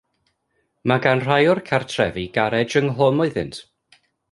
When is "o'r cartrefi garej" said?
1.51-2.65